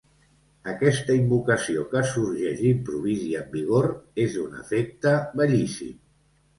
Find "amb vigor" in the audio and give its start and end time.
3.43-3.93